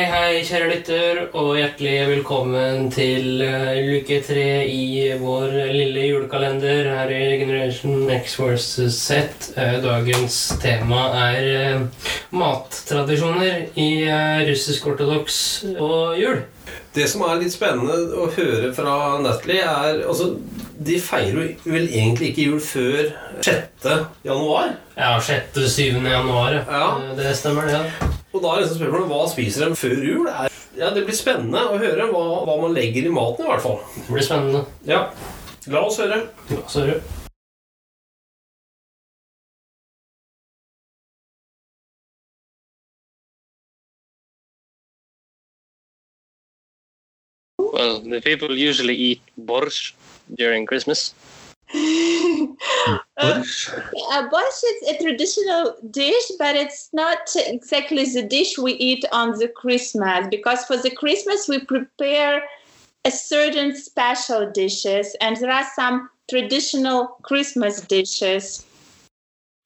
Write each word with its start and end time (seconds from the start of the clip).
Hei, 0.00 0.06
hei, 0.08 0.44
kjære 0.48 0.68
lytter, 0.70 1.18
og 1.36 1.58
hjertelig 1.58 2.06
velkommen 2.08 2.86
til 2.88 3.42
uh, 3.44 3.74
luke 3.84 4.16
tre 4.24 4.62
i 4.64 5.10
vår 5.20 5.50
lille 5.74 6.06
julekalender 6.06 6.86
her 6.88 7.10
i 7.12 7.34
Generation 7.42 8.06
X 8.14 8.38
versus 8.40 8.96
Z. 8.96 9.50
Uh, 9.58 9.76
dagens 9.84 10.38
tema 10.62 11.02
er 11.18 11.48
uh, 11.76 12.06
mattradisjoner 12.32 13.66
i 13.76 13.90
russisk-ortodoks 14.48 15.42
og 15.74 16.16
jul. 16.16 16.40
Det 16.96 17.04
som 17.12 17.26
er 17.28 17.42
litt 17.42 17.52
spennende 17.52 17.98
å 18.16 18.30
høre 18.38 18.70
fra 18.72 18.94
Natalie, 19.20 19.66
er 19.68 20.00
altså, 20.06 20.30
De 20.80 20.96
feirer 20.96 21.58
vel 21.66 21.90
egentlig 21.90 22.32
ikke 22.32 22.48
jul 22.48 22.64
før 22.64 23.12
6. 23.44 23.84
januar? 24.24 24.72
Ja, 24.96 25.12
6.-7. 25.20 26.00
januar. 26.08 26.56
Ja. 26.64 26.88
Det 27.20 27.36
stemmer, 27.36 27.68
det. 27.68 27.84
Ja. 27.84 28.10
Og 28.30 28.42
da 28.44 28.50
er 28.54 28.60
liksom 28.62 28.78
spørsmålet 28.78 29.08
hva 29.10 29.22
spiser 29.26 29.70
de 29.72 29.76
før 29.78 30.02
jul? 30.06 30.26
Er, 30.30 30.58
ja, 30.78 30.90
Det 30.94 31.02
blir 31.06 31.16
spennende 31.18 31.64
å 31.66 31.78
høre 31.82 32.06
hva, 32.12 32.26
hva, 32.46 32.58
man 32.62 32.76
legger 32.76 33.08
i 33.08 33.14
maten, 33.14 33.46
i 33.46 33.50
hvert 33.50 33.64
fall. 33.64 33.80
Det 33.96 34.06
blir 34.06 34.26
spennende. 34.26 34.66
Ja. 34.86 35.08
La 35.66 35.82
oss 35.86 35.98
høre. 35.98 36.22
La 36.52 36.60
oss 36.62 36.78
høre. 36.78 37.00
Well, 47.58 48.00
the 48.00 48.20
people 48.20 48.54
usually 48.54 48.94
eat 48.94 49.20
borscht 49.36 49.94
during 50.38 50.66
Christmas. 50.66 51.14
Uh, 53.18 54.28
borscht 54.28 54.64
is 54.64 54.88
a 54.88 54.98
traditional 55.02 55.76
dish, 55.90 56.30
but 56.38 56.56
it's 56.56 56.88
not 56.92 57.18
exactly 57.36 58.04
the 58.04 58.22
dish 58.22 58.58
we 58.58 58.72
eat 58.74 59.04
on 59.12 59.38
the 59.38 59.48
Christmas 59.48 60.26
because 60.30 60.64
for 60.64 60.76
the 60.76 60.90
Christmas 60.90 61.48
we 61.48 61.58
prepare 61.60 62.42
a 63.04 63.10
certain 63.10 63.74
special 63.76 64.50
dishes, 64.50 65.16
and 65.20 65.36
there 65.36 65.50
are 65.50 65.66
some 65.74 66.10
traditional 66.28 67.16
Christmas 67.22 67.80
dishes. 67.80 68.66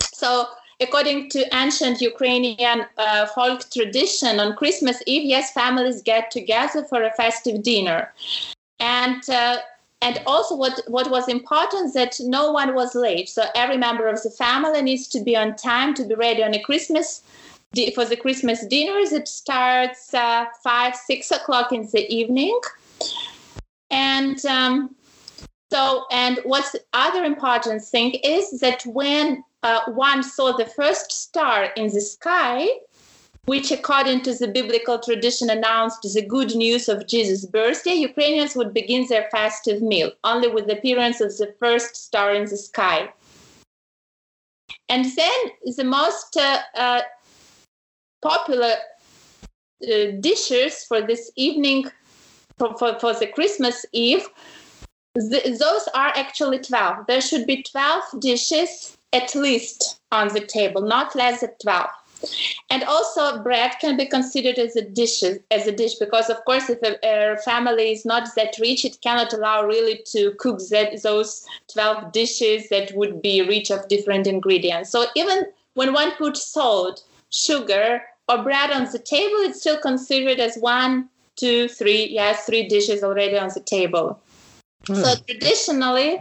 So, 0.01 0.47
according 0.81 1.31
to 1.31 1.55
ancient 1.55 2.01
Ukrainian 2.01 2.87
uh, 2.97 3.27
folk 3.27 3.69
tradition, 3.70 4.39
on 4.39 4.55
Christmas 4.55 5.03
Eve, 5.07 5.25
yes, 5.25 5.53
families 5.53 6.03
get 6.03 6.31
together 6.31 6.85
for 6.85 7.03
a 7.03 7.12
festive 7.12 7.62
dinner, 7.62 8.12
and 8.79 9.29
uh, 9.29 9.59
and 10.05 10.20
also 10.27 10.55
what 10.55 10.83
what 10.86 11.10
was 11.10 11.28
important 11.28 11.94
that 11.94 12.20
no 12.20 12.52
one 12.52 12.74
was 12.74 12.94
late. 12.94 13.28
So 13.28 13.42
every 13.55 13.78
member 13.78 14.06
of 14.06 14.22
the 14.22 14.30
family 14.30 14.83
needs 14.83 15.08
to 15.08 15.20
be 15.20 15.34
on 15.34 15.56
time 15.56 15.94
to 15.94 16.05
be 16.05 16.14
ready 16.14 16.42
on 16.44 16.55
a 16.55 16.62
christmas 16.62 17.22
for 17.94 18.05
the 18.05 18.16
christmas 18.16 18.64
dinners 18.66 19.11
it 19.12 19.27
starts 19.27 20.14
uh, 20.14 20.44
five 20.62 20.94
six 20.94 21.30
o'clock 21.30 21.72
in 21.72 21.88
the 21.92 22.05
evening. 22.14 22.61
And 23.91 24.44
um, 24.46 24.94
so 25.72 26.05
and 26.12 26.39
what's 26.44 26.72
the 26.72 26.83
other 26.92 27.24
important 27.24 27.83
thing 27.83 28.11
is 28.22 28.61
that 28.61 28.83
when 28.84 29.42
uh, 29.62 29.80
one 29.86 30.22
saw 30.22 30.52
the 30.52 30.66
first 30.66 31.11
star 31.11 31.64
in 31.77 31.86
the 31.86 32.02
sky 32.02 32.68
which, 33.47 33.70
according 33.70 34.23
to 34.23 34.34
the 34.34 34.48
biblical 34.48 34.98
tradition, 34.98 35.50
announced 35.50 36.03
the 36.03 36.27
good 36.27 36.55
news 36.55 36.89
of 36.89 37.06
Jesus' 37.06 37.45
birthday, 37.45 37.92
Ukrainians 37.92 38.56
would 38.56 38.73
begin 38.73 39.06
their 39.09 39.28
festive 39.31 39.83
meal 39.83 40.12
only 40.25 40.48
with 40.48 40.67
the 40.67 40.78
appearance 40.78 41.20
of 41.20 41.36
the 41.36 41.55
first 41.59 41.95
star 41.96 42.35
in 42.35 42.45
the 42.45 42.57
sky. 42.57 43.11
And 44.89 45.05
then 45.17 45.41
the 45.77 45.85
most 45.85 46.36
uh, 46.36 46.58
uh, 46.74 47.02
popular 48.23 48.74
uh, 49.83 50.13
dishes 50.20 50.85
for 50.85 51.02
this 51.02 51.30
evening, 51.36 51.91
for, 52.58 52.77
for, 52.79 52.98
for 52.98 53.13
the 53.13 53.27
Christmas 53.27 53.85
Eve, 53.92 54.27
the, 55.14 55.57
those 55.61 55.89
are 55.95 56.13
actually 56.17 56.58
12. 56.58 57.07
There 57.07 57.20
should 57.20 57.47
be 57.47 57.63
12 57.63 58.20
dishes 58.20 58.97
at 59.13 59.35
least 59.35 60.01
on 60.11 60.29
the 60.29 60.41
table, 60.41 60.83
not 60.83 61.14
less 61.14 61.41
than 61.41 61.51
12 61.63 61.89
and 62.70 62.83
also 62.85 63.42
bread 63.42 63.73
can 63.80 63.97
be 63.97 64.07
considered 64.07 64.58
as 64.58 64.77
a 64.77 64.83
dish 64.83 65.23
as 65.51 65.67
a 65.67 65.73
dish 65.73 65.95
because 65.95 66.30
of 66.30 66.45
course 66.45 66.70
if 66.70 66.80
a, 66.83 66.97
a 67.02 67.36
family 67.39 67.92
is 67.92 68.05
not 68.05 68.29
that 68.36 68.55
rich 68.61 68.85
it 68.85 69.01
cannot 69.02 69.33
allow 69.33 69.64
really 69.64 70.02
to 70.07 70.33
cook 70.39 70.58
that, 70.70 71.03
those 71.03 71.47
12 71.73 72.13
dishes 72.13 72.69
that 72.69 72.92
would 72.95 73.20
be 73.20 73.42
rich 73.42 73.70
of 73.70 73.86
different 73.89 74.27
ingredients 74.27 74.91
so 74.91 75.07
even 75.14 75.45
when 75.74 75.92
one 75.92 76.13
puts 76.13 76.47
salt 76.47 77.05
sugar 77.30 78.03
or 78.29 78.42
bread 78.42 78.70
on 78.70 78.85
the 78.92 78.98
table 78.98 79.36
it's 79.39 79.61
still 79.61 79.79
considered 79.79 80.41
as 80.41 80.57
one 80.57 81.08
two 81.36 81.69
three 81.69 82.07
yes 82.07 82.47
three 82.47 82.69
dishes 82.69 83.03
already 83.03 83.36
on 83.36 83.51
the 83.55 83.61
table 83.61 84.20
mm. 84.86 84.97
so 84.97 85.14
traditionally 85.27 86.20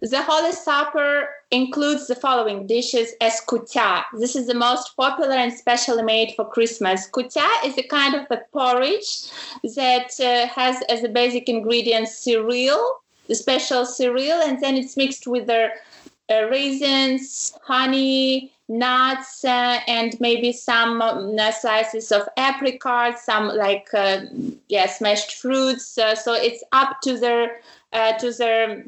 the 0.00 0.22
Holy 0.22 0.52
Supper 0.52 1.28
includes 1.50 2.06
the 2.06 2.14
following 2.14 2.66
dishes 2.66 3.12
as. 3.20 4.02
This 4.18 4.34
is 4.34 4.46
the 4.46 4.54
most 4.54 4.96
popular 4.96 5.34
and 5.34 5.52
specially 5.52 6.02
made 6.02 6.34
for 6.34 6.44
Christmas. 6.44 7.08
Kutya 7.08 7.48
is 7.64 7.78
a 7.78 7.82
kind 7.84 8.14
of 8.14 8.26
a 8.30 8.42
porridge 8.52 9.30
that 9.76 10.10
uh, 10.20 10.46
has 10.48 10.82
as 10.88 11.04
a 11.04 11.08
basic 11.08 11.48
ingredient 11.48 12.08
cereal, 12.08 13.00
the 13.28 13.34
special 13.34 13.86
cereal, 13.86 14.40
and 14.42 14.60
then 14.60 14.76
it's 14.76 14.96
mixed 14.96 15.26
with 15.26 15.46
the 15.46 15.70
uh, 16.28 16.42
raisins, 16.50 17.56
honey, 17.62 18.50
nuts, 18.68 19.44
uh, 19.44 19.78
and 19.86 20.18
maybe 20.20 20.52
some 20.52 21.00
um, 21.00 21.38
slices 21.52 22.10
of 22.10 22.28
apricot, 22.36 23.18
some 23.18 23.48
like 23.48 23.88
uh, 23.94 24.22
yeah 24.68 24.86
smashed 24.86 25.34
fruits. 25.34 25.96
Uh, 25.96 26.16
so 26.16 26.32
it's 26.32 26.64
up 26.72 27.00
to 27.02 27.16
their 27.16 27.60
uh, 27.92 28.12
to 28.18 28.32
their 28.32 28.84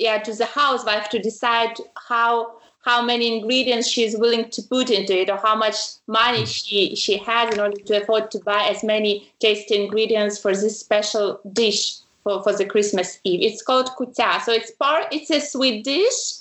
yeah 0.00 0.18
to 0.18 0.34
the 0.34 0.46
housewife 0.46 1.08
to 1.10 1.18
decide 1.18 1.76
how 2.08 2.56
how 2.82 3.02
many 3.02 3.36
ingredients 3.36 3.86
she's 3.86 4.16
willing 4.16 4.48
to 4.50 4.62
put 4.62 4.88
into 4.90 5.20
it 5.20 5.28
or 5.28 5.36
how 5.36 5.54
much 5.54 5.76
money 6.06 6.44
she 6.46 6.96
she 6.96 7.18
has 7.18 7.52
in 7.54 7.60
order 7.60 7.76
to 7.76 8.02
afford 8.02 8.30
to 8.30 8.38
buy 8.40 8.62
as 8.64 8.82
many 8.82 9.30
tasty 9.38 9.82
ingredients 9.82 10.38
for 10.38 10.52
this 10.54 10.80
special 10.80 11.40
dish 11.52 11.98
for, 12.24 12.42
for 12.42 12.54
the 12.54 12.64
Christmas 12.64 13.18
Eve. 13.24 13.40
It's 13.42 13.62
called 13.62 13.90
kutya. 13.98 14.40
So 14.42 14.52
it's 14.52 14.70
part 14.70 15.06
it's 15.12 15.30
a 15.30 15.40
sweet 15.40 15.84
dish 15.84 16.40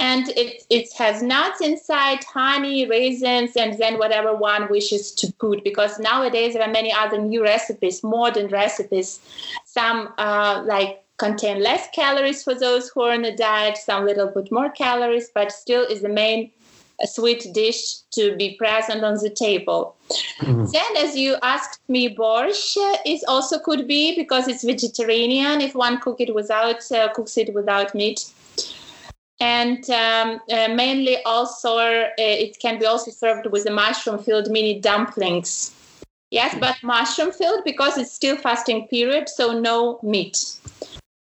and 0.00 0.28
it 0.30 0.64
it 0.70 0.92
has 0.98 1.22
nuts 1.22 1.60
inside, 1.60 2.24
honey, 2.24 2.88
raisins, 2.88 3.56
and 3.56 3.78
then 3.78 3.96
whatever 3.98 4.34
one 4.34 4.68
wishes 4.68 5.12
to 5.12 5.32
put. 5.34 5.62
Because 5.62 6.00
nowadays 6.00 6.54
there 6.54 6.64
are 6.64 6.70
many 6.70 6.92
other 6.92 7.18
new 7.18 7.44
recipes, 7.44 8.02
modern 8.02 8.48
recipes. 8.48 9.20
Some 9.64 10.12
uh, 10.18 10.64
like 10.66 11.03
contain 11.16 11.62
less 11.62 11.88
calories 11.94 12.42
for 12.42 12.54
those 12.54 12.88
who 12.88 13.02
are 13.02 13.12
on 13.12 13.24
a 13.24 13.36
diet, 13.36 13.76
some 13.76 14.04
little 14.04 14.26
bit 14.26 14.50
more 14.50 14.70
calories, 14.70 15.30
but 15.34 15.52
still 15.52 15.82
is 15.82 16.02
the 16.02 16.08
main 16.08 16.50
uh, 17.02 17.06
sweet 17.06 17.46
dish 17.52 17.98
to 18.12 18.36
be 18.36 18.54
present 18.56 19.04
on 19.04 19.14
the 19.14 19.30
table. 19.30 19.96
Mm-hmm. 20.40 20.66
Then, 20.72 20.96
as 21.04 21.16
you 21.16 21.36
asked 21.42 21.80
me, 21.88 22.14
borscht 22.14 22.96
is 23.06 23.24
also 23.28 23.58
could 23.58 23.86
be 23.86 24.16
because 24.16 24.48
it's 24.48 24.64
vegetarian. 24.64 25.60
If 25.60 25.74
one 25.74 26.00
cook 26.00 26.20
it 26.20 26.34
without 26.34 26.90
uh, 26.92 27.08
cooks 27.12 27.36
it 27.36 27.54
without 27.54 27.94
meat, 27.94 28.26
and 29.40 29.88
um, 29.90 30.40
uh, 30.50 30.68
mainly 30.68 31.18
also 31.24 31.78
uh, 31.78 32.10
it 32.18 32.58
can 32.60 32.78
be 32.78 32.86
also 32.86 33.10
served 33.10 33.46
with 33.46 33.64
the 33.64 33.70
mushroom-filled 33.70 34.50
mini 34.50 34.80
dumplings. 34.80 35.72
Yes, 36.30 36.56
but 36.58 36.76
mushroom-filled 36.82 37.62
because 37.64 37.96
it's 37.96 38.12
still 38.12 38.36
fasting 38.36 38.88
period, 38.88 39.28
so 39.28 39.58
no 39.58 40.00
meat. 40.02 40.36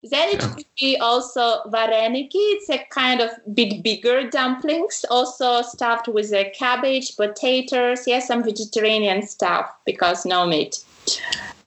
Then 0.02 0.30
it 0.30 0.40
could 0.40 0.64
be 0.78 0.96
also 0.96 1.62
vareniki. 1.66 2.44
It's 2.56 2.70
a 2.70 2.86
kind 2.90 3.20
of 3.20 3.30
bit 3.54 3.82
bigger 3.82 4.30
dumplings, 4.30 5.04
also 5.10 5.60
stuffed 5.60 6.08
with 6.08 6.32
a 6.32 6.50
cabbage, 6.50 7.16
potatoes, 7.16 8.06
yes, 8.06 8.28
some 8.28 8.42
vegetarian 8.42 9.26
stuff 9.26 9.70
because 9.84 10.24
no 10.24 10.46
meat. 10.46 10.82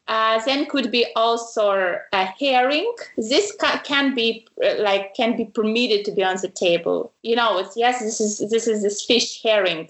Uh, 0.07 0.43
then 0.45 0.65
could 0.65 0.91
be 0.91 1.05
also 1.15 1.97
a 2.11 2.25
herring. 2.25 2.91
This 3.17 3.55
ca- 3.55 3.81
can 3.85 4.13
be 4.15 4.45
uh, 4.63 4.75
like 4.79 5.13
can 5.13 5.37
be 5.37 5.45
permitted 5.45 6.03
to 6.05 6.11
be 6.11 6.23
on 6.23 6.37
the 6.41 6.49
table. 6.49 7.13
You 7.21 7.35
know, 7.35 7.59
it's 7.59 7.77
yes, 7.77 7.99
this 7.99 8.19
is 8.19 8.49
this 8.49 8.67
is 8.67 8.81
this 8.81 9.05
fish 9.05 9.41
herring. 9.43 9.89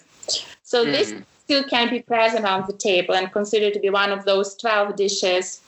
So 0.64 0.86
mm. 0.86 0.92
this 0.92 1.14
still 1.46 1.64
can 1.64 1.90
be 1.90 2.02
present 2.02 2.46
on 2.46 2.66
the 2.68 2.74
table 2.74 3.16
and 3.16 3.32
considered 3.32 3.74
to 3.74 3.80
be 3.80 3.90
one 3.90 4.12
of 4.12 4.26
those 4.26 4.56
twelve 4.56 4.96
dishes 4.98 5.62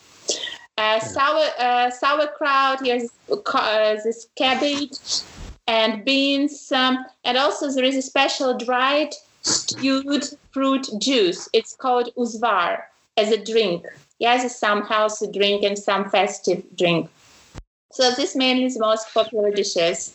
uh, 0.77 0.99
sour 0.99 1.45
uh, 1.59 1.89
sauerkraut. 1.89 2.85
Here's 2.85 3.09
uh, 3.29 3.95
this 4.03 4.27
cabbage 4.35 4.97
and 5.67 6.05
beans, 6.05 6.71
um, 6.71 7.05
and 7.23 7.37
also 7.37 7.71
there 7.71 7.83
is 7.85 7.95
a 7.95 8.01
special 8.01 8.57
dried 8.57 9.13
stewed 9.41 10.25
fruit 10.51 10.87
juice. 10.99 11.49
It's 11.53 11.75
called 11.75 12.09
uzvar. 12.17 12.83
as 13.17 13.31
a 13.31 13.43
drink. 13.43 13.85
Yes, 14.19 14.57
some 14.57 14.81
house 14.83 15.21
drink 15.33 15.63
and 15.63 15.77
some 15.77 16.09
festive 16.09 16.63
drink. 16.75 17.09
So 17.91 18.11
this 18.11 18.35
mainly 18.35 18.65
is 18.65 18.77
most 18.77 19.13
popular 19.13 19.51
dishes, 19.51 20.13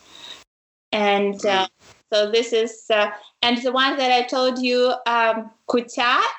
and 0.92 1.44
uh, 1.46 1.68
so 2.12 2.30
this 2.30 2.52
is 2.52 2.86
uh, 2.90 3.10
and 3.42 3.56
the 3.62 3.72
one 3.72 3.96
that 3.96 4.12
I 4.12 4.22
told 4.22 4.58
you, 4.58 4.94
um. 5.06 5.50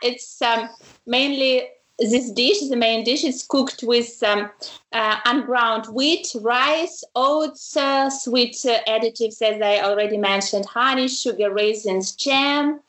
It's 0.04 0.42
um, 0.42 0.70
mainly 1.06 1.68
this 2.10 2.32
dish. 2.32 2.70
The 2.70 2.76
main 2.76 3.04
dish 3.04 3.24
is 3.24 3.44
cooked 3.44 3.84
with 3.84 4.22
um, 4.24 4.50
uh, 4.92 5.18
unground 5.26 5.86
wheat, 5.88 6.28
rice, 6.42 7.04
oats, 7.16 7.78
uh, 7.78 8.10
sweet 8.10 8.58
uh, 8.66 8.80
additives, 8.88 9.42
as 9.42 9.62
I 9.62 9.82
already 9.82 10.18
mentioned, 10.18 10.66
honey, 10.66 11.08
sugar, 11.08 11.54
raisins, 11.54 12.14
jam. 12.14 12.80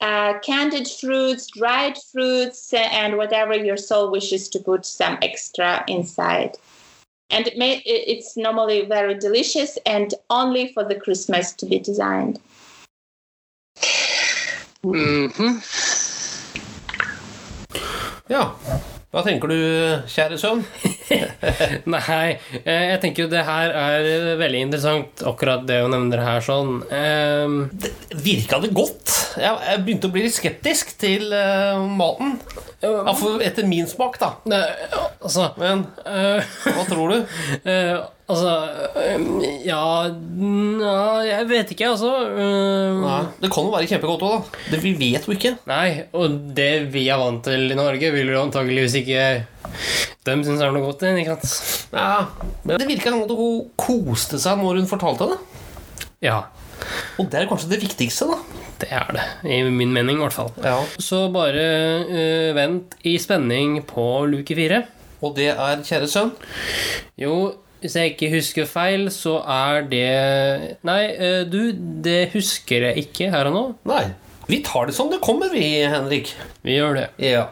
Uh, 0.00 0.36
candied 0.40 0.88
fruits, 0.88 1.46
dried 1.46 1.96
fruits, 2.10 2.72
and 2.74 3.16
whatever 3.16 3.54
your 3.54 3.76
soul 3.76 4.10
wishes 4.10 4.48
to 4.48 4.58
put 4.58 4.84
some 4.84 5.16
extra 5.22 5.84
inside 5.86 6.56
and 7.32 7.46
it 7.46 7.56
may, 7.56 7.78
it's 7.86 8.36
normally 8.36 8.84
very 8.84 9.14
delicious 9.14 9.78
and 9.86 10.14
only 10.28 10.72
for 10.72 10.84
the 10.84 10.94
Christmas 10.94 11.52
to 11.54 11.66
be 11.66 11.78
designed. 11.78 12.38
Mhm. 14.84 15.62
Ja. 18.32 18.48
Hva 19.12 19.20
tenker 19.26 19.50
du, 19.50 19.56
kjære 20.08 20.38
sønn? 20.40 20.62
Nei, 21.92 22.28
eh, 22.62 22.84
jeg 22.94 23.00
tenker 23.02 23.26
jo 23.26 23.32
det 23.32 23.42
her 23.44 23.74
er 23.76 24.06
veldig 24.40 24.62
interessant, 24.70 25.20
akkurat 25.28 25.66
det 25.68 25.82
hun 25.82 25.92
nevner 25.92 26.22
her 26.24 26.40
sånn. 26.40 26.78
Ehm, 26.96 27.58
Virka 28.24 28.62
det 28.62 28.70
godt? 28.72 29.12
Jeg, 29.36 29.52
jeg 29.68 29.82
begynte 29.84 30.08
å 30.08 30.14
bli 30.14 30.24
litt 30.24 30.36
skeptisk 30.38 30.94
til 31.00 31.28
uh, 31.28 31.84
maten. 31.92 32.38
Ja, 32.80 33.12
for 33.12 33.44
etter 33.44 33.68
min 33.68 33.84
smak, 33.90 34.16
da. 34.18 34.32
Ne, 34.48 34.58
altså 35.20 35.52
Men 35.60 35.84
eh, 36.08 36.56
hva 36.72 36.88
tror 36.88 37.12
du? 37.12 37.36
Altså 38.32 38.52
ja, 39.66 39.82
Ja, 40.82 41.02
jeg 41.26 41.48
vet 41.50 41.72
ikke, 41.74 41.90
altså. 41.92 42.10
Nei, 43.02 43.18
det 43.42 43.50
kan 43.52 43.68
jo 43.68 43.74
være 43.74 43.90
kjempegodt 43.90 44.24
òg, 44.26 44.38
da. 44.38 44.62
Det, 44.72 44.80
vi 44.82 44.94
vet 44.98 45.28
jo 45.28 45.36
ikke. 45.36 45.56
Nei, 45.70 45.86
og 46.16 46.38
det 46.56 46.70
vi 46.94 47.06
er 47.12 47.20
vant 47.20 47.44
til 47.46 47.68
i 47.70 47.78
Norge, 47.78 48.12
vil 48.16 48.32
jo 48.32 48.42
antageligvis 48.46 48.96
ikke 49.02 49.26
de 50.22 50.34
synes 50.46 50.62
er 50.62 50.72
noe 50.74 50.84
godt. 50.84 51.02
Ikke 51.08 51.34
sant? 51.34 51.86
Ja, 51.94 52.26
Men 52.62 52.78
det 52.78 52.88
virka 52.90 53.10
som 53.10 53.24
at 53.24 53.32
hun 53.36 53.70
koste 53.80 54.38
seg 54.42 54.60
når 54.60 54.80
hun 54.80 54.90
fortalte 54.90 55.32
det. 55.32 55.38
Ja, 56.22 56.44
Og 57.18 57.28
det 57.30 57.40
er 57.40 57.48
kanskje 57.50 57.70
det 57.72 57.80
viktigste, 57.82 58.26
da. 58.30 58.38
det 58.82 58.88
er 58.90 59.08
det. 59.14 59.24
I 59.46 59.62
min 59.70 59.92
mening, 59.94 60.18
i 60.18 60.22
hvert 60.22 60.34
fall. 60.34 60.50
Ja. 60.62 60.76
Så 60.98 61.28
bare 61.34 61.66
uh, 62.06 62.50
vent 62.56 62.96
i 63.06 63.16
spenning 63.22 63.80
på 63.86 64.26
luke 64.30 64.54
fire. 64.58 64.84
Og 65.22 65.36
det 65.36 65.52
er, 65.52 65.82
kjære 65.86 66.08
sønn 66.10 66.32
Jo, 67.20 67.34
hvis 67.82 67.96
jeg 67.98 68.14
ikke 68.14 68.32
husker 68.36 68.68
feil, 68.70 69.08
så 69.10 69.40
er 69.42 69.86
det 69.90 70.76
Nei, 70.86 71.02
eh, 71.12 71.40
du, 71.50 71.72
det 72.04 72.32
husker 72.36 72.88
jeg 72.88 73.06
ikke 73.08 73.30
her 73.34 73.50
og 73.50 73.56
nå. 73.56 73.64
Nei. 73.90 74.04
Vi 74.48 74.58
tar 74.66 74.88
det 74.88 74.94
som 74.96 75.10
det 75.10 75.22
kommer, 75.22 75.52
vi, 75.54 75.64
Henrik. 75.86 76.34
Vi 76.66 76.76
gjør 76.76 76.98
det. 76.98 77.06
Ja. 77.22 77.46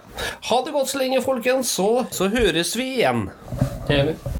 Ha 0.50 0.60
det 0.66 0.74
godt 0.74 0.90
så 0.90 1.02
lenge, 1.02 1.22
folkens, 1.24 1.70
så, 1.78 2.04
så 2.14 2.28
høres 2.32 2.74
vi 2.78 2.92
igjen. 2.98 3.28
Det 3.88 3.98
gjør 3.98 4.12
vi. 4.12 4.39